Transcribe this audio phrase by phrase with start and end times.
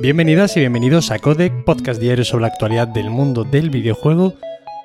[0.00, 4.32] Bienvenidas y bienvenidos a Codec, podcast diario sobre la actualidad del mundo del videojuego.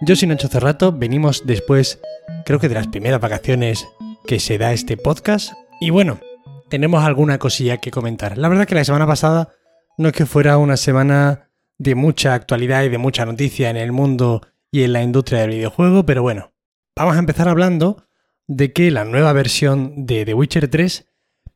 [0.01, 2.01] Yo soy Nacho Cerrato, venimos después,
[2.45, 3.87] creo que de las primeras vacaciones
[4.27, 5.53] que se da este podcast.
[5.79, 6.19] Y bueno,
[6.67, 8.37] tenemos alguna cosilla que comentar.
[8.37, 9.53] La verdad que la semana pasada
[9.97, 13.93] no es que fuera una semana de mucha actualidad y de mucha noticia en el
[13.93, 16.51] mundo y en la industria del videojuego, pero bueno,
[16.93, 18.05] vamos a empezar hablando
[18.47, 21.07] de que la nueva versión de The Witcher 3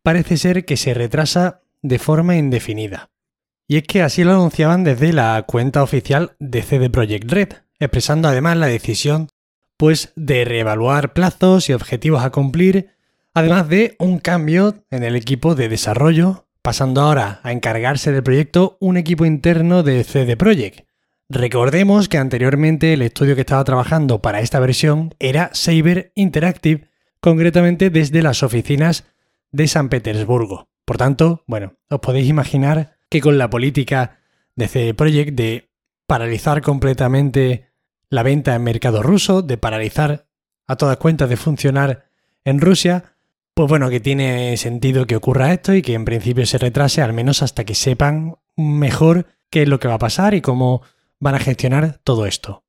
[0.02, 3.10] parece ser que se retrasa de forma indefinida.
[3.70, 8.28] Y es que así lo anunciaban desde la cuenta oficial de CD Projekt Red, expresando
[8.28, 9.30] además la decisión
[9.78, 12.90] pues de reevaluar plazos y objetivos a cumplir,
[13.36, 18.76] además de un cambio en el equipo de desarrollo, pasando ahora a encargarse del proyecto
[18.82, 20.88] un equipo interno de CD Projekt.
[21.30, 26.90] Recordemos que anteriormente el estudio que estaba trabajando para esta versión era Saber Interactive,
[27.22, 29.06] concretamente desde las oficinas
[29.52, 30.70] de San Petersburgo.
[30.86, 34.20] Por tanto, bueno, os podéis imaginar que con la política
[34.56, 35.70] de CD Projekt de
[36.06, 37.70] paralizar completamente
[38.10, 40.28] la venta en mercado ruso, de paralizar
[40.68, 42.10] a todas cuentas de funcionar
[42.44, 43.16] en Rusia,
[43.54, 47.14] pues bueno, que tiene sentido que ocurra esto y que en principio se retrase al
[47.14, 50.82] menos hasta que sepan mejor qué es lo que va a pasar y cómo
[51.20, 52.64] van a gestionar todo esto.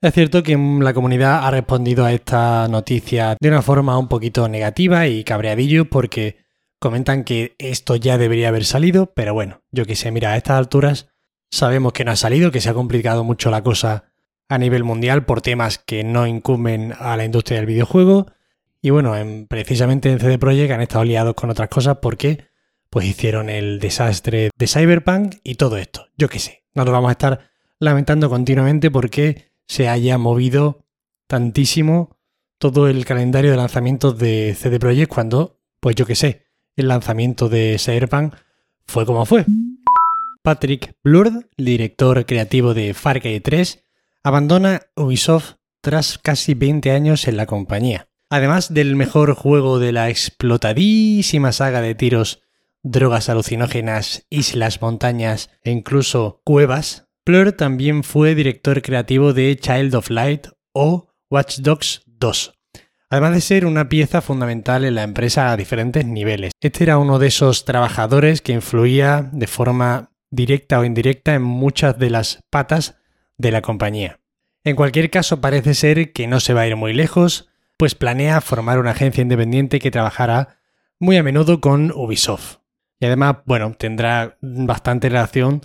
[0.00, 4.48] Es cierto que la comunidad ha respondido a esta noticia de una forma un poquito
[4.48, 6.43] negativa y cabreadillo porque
[6.84, 10.58] Comentan que esto ya debería haber salido, pero bueno, yo que sé, mira, a estas
[10.58, 11.08] alturas
[11.50, 14.12] sabemos que no ha salido, que se ha complicado mucho la cosa
[14.50, 18.26] a nivel mundial por temas que no incumben a la industria del videojuego.
[18.82, 22.48] Y bueno, en, precisamente en CD Projekt han estado liados con otras cosas porque
[22.90, 26.08] pues hicieron el desastre de Cyberpunk y todo esto.
[26.18, 30.84] Yo qué sé, no nos vamos a estar lamentando continuamente porque se haya movido
[31.28, 32.18] tantísimo
[32.58, 36.43] todo el calendario de lanzamientos de CD Projekt cuando, pues yo qué sé,
[36.76, 38.34] el lanzamiento de Cyberpunk
[38.86, 39.44] fue como fue.
[40.42, 43.84] Patrick Blurd, director creativo de Far Cry 3,
[44.22, 48.08] abandona Ubisoft tras casi 20 años en la compañía.
[48.30, 52.42] Además del mejor juego de la explotadísima saga de tiros,
[52.82, 60.10] drogas alucinógenas, islas, montañas e incluso cuevas, Blur también fue director creativo de Child of
[60.10, 62.53] Light o Watch Dogs 2,
[63.14, 66.50] además de ser una pieza fundamental en la empresa a diferentes niveles.
[66.60, 71.96] Este era uno de esos trabajadores que influía de forma directa o indirecta en muchas
[71.96, 72.96] de las patas
[73.38, 74.18] de la compañía.
[74.64, 78.40] En cualquier caso, parece ser que no se va a ir muy lejos, pues planea
[78.40, 80.58] formar una agencia independiente que trabajará
[80.98, 82.56] muy a menudo con Ubisoft.
[82.98, 85.60] Y además, bueno, tendrá bastante relación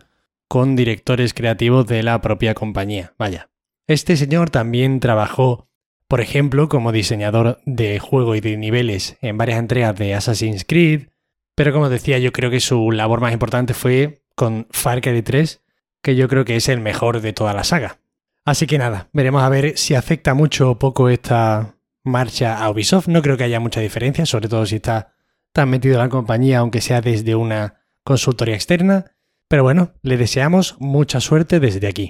[0.48, 3.16] con directores creativos de la propia compañía.
[3.18, 3.50] Vaya.
[3.88, 5.69] Este señor también trabajó
[6.09, 11.09] por ejemplo, como diseñador de juego y de niveles en varias entregas de Assassin's Creed,
[11.56, 15.62] pero como decía, yo creo que su labor más importante fue con Far Cry 3,
[16.02, 18.00] que yo creo que es el mejor de toda la saga.
[18.44, 23.08] Así que nada, veremos a ver si afecta mucho o poco esta marcha a Ubisoft.
[23.08, 25.14] No creo que haya mucha diferencia, sobre todo si está
[25.53, 29.06] tan metido en la compañía, aunque sea desde una consultoría externa.
[29.47, 32.09] Pero bueno, le deseamos mucha suerte desde aquí.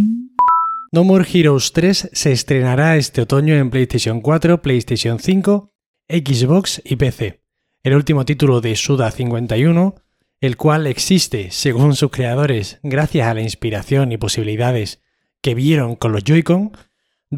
[0.92, 5.72] No More Heroes 3 se estrenará este otoño en PlayStation 4, PlayStation 5,
[6.10, 7.44] Xbox y PC.
[7.84, 9.94] El último título de Suda 51,
[10.42, 15.04] el cual existe, según sus creadores, gracias a la inspiración y posibilidades
[15.44, 16.72] que vieron con los Joy-Con,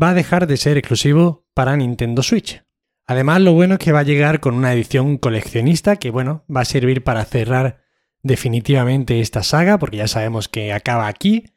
[0.01, 2.63] va a dejar de ser exclusivo para Nintendo Switch.
[3.05, 6.61] Además, lo bueno es que va a llegar con una edición coleccionista que, bueno, va
[6.61, 7.81] a servir para cerrar
[8.23, 11.47] definitivamente esta saga, porque ya sabemos que acaba aquí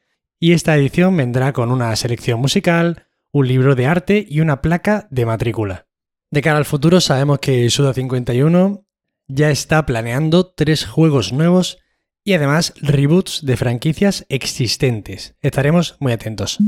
[0.44, 5.09] y esta edición vendrá con una selección musical, un libro de arte y una placa
[5.10, 5.87] de matrícula.
[6.31, 8.84] De cara al futuro sabemos que Suda 51
[9.27, 11.78] ya está planeando tres juegos nuevos
[12.25, 15.34] y además reboots de franquicias existentes.
[15.41, 16.59] Estaremos muy atentos.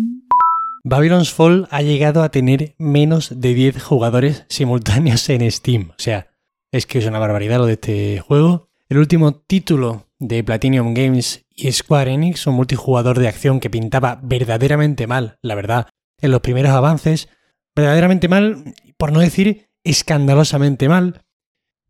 [0.83, 5.91] Babylon's Fall ha llegado a tener menos de 10 jugadores simultáneos en Steam.
[5.91, 6.31] O sea,
[6.73, 8.71] es que es una barbaridad lo de este juego.
[8.89, 14.21] El último título de Platinum Games y Square Enix, un multijugador de acción que pintaba
[14.23, 15.89] verdaderamente mal, la verdad,
[16.21, 17.29] en los primeros avances,
[17.75, 21.25] verdaderamente mal, por no decir escandalosamente mal,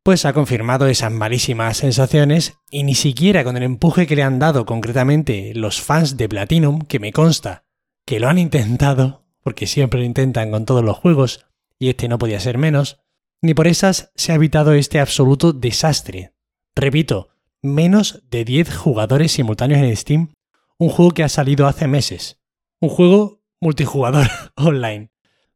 [0.02, 4.38] pues ha confirmado esas malísimas sensaciones y ni siquiera con el empuje que le han
[4.38, 7.64] dado concretamente los fans de Platinum, que me consta
[8.06, 11.46] que lo han intentado, porque siempre lo intentan con todos los juegos,
[11.76, 13.00] y este no podía ser menos,
[13.42, 16.32] ni por esas se ha evitado este absoluto desastre.
[16.76, 17.30] Repito,
[17.66, 20.28] menos de 10 jugadores simultáneos en Steam,
[20.78, 22.38] un juego que ha salido hace meses.
[22.80, 24.26] Un juego multijugador
[24.56, 25.10] online.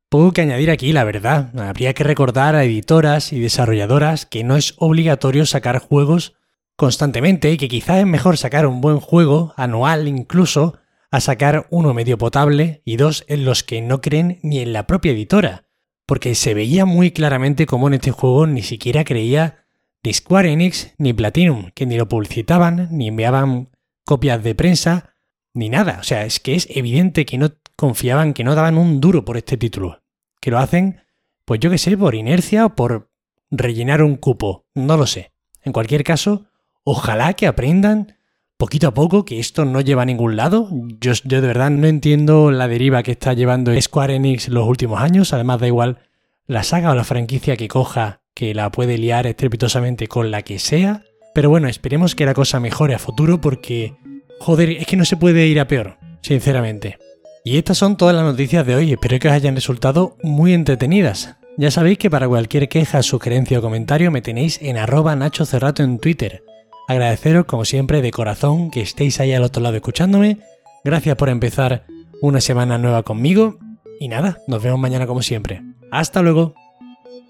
[0.08, 1.56] Poco que añadir aquí, la verdad.
[1.58, 6.34] Habría que recordar a editoras y desarrolladoras que no es obligatorio sacar juegos
[6.76, 10.78] constantemente y que quizás es mejor sacar un buen juego, anual incluso,
[11.10, 14.86] a sacar uno medio potable y dos en los que no creen ni en la
[14.86, 15.64] propia editora,
[16.06, 19.66] porque se veía muy claramente como en este juego ni siquiera creía
[20.02, 23.68] de Square Enix ni Platinum, que ni lo publicitaban, ni enviaban
[24.04, 25.14] copias de prensa,
[25.52, 25.98] ni nada.
[26.00, 29.36] O sea, es que es evidente que no confiaban, que no daban un duro por
[29.36, 30.02] este título.
[30.40, 31.02] Que lo hacen,
[31.44, 33.10] pues yo que sé, por inercia o por
[33.50, 34.66] rellenar un cupo.
[34.74, 35.32] No lo sé.
[35.62, 36.46] En cualquier caso,
[36.84, 38.16] ojalá que aprendan
[38.56, 40.68] poquito a poco que esto no lleva a ningún lado.
[41.00, 45.00] Yo, yo de verdad no entiendo la deriva que está llevando Square Enix los últimos
[45.00, 45.32] años.
[45.32, 45.98] Además, da igual
[46.46, 50.58] la saga o la franquicia que coja, que la puede liar estrepitosamente con la que
[50.58, 51.04] sea.
[51.34, 53.92] Pero bueno, esperemos que la cosa mejore a futuro porque,
[54.38, 56.96] joder, es que no se puede ir a peor, sinceramente.
[57.44, 61.36] Y estas son todas las noticias de hoy, espero que os hayan resultado muy entretenidas.
[61.58, 65.82] Ya sabéis que para cualquier queja, sugerencia o comentario me tenéis en arroba Nacho Cerrato
[65.82, 66.42] en Twitter.
[66.88, 70.38] Agradeceros como siempre de corazón que estéis ahí al otro lado escuchándome.
[70.82, 71.84] Gracias por empezar
[72.22, 73.58] una semana nueva conmigo.
[74.00, 75.60] Y nada, nos vemos mañana como siempre.
[75.90, 76.54] Hasta luego.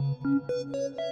[0.01, 1.10] Thank you.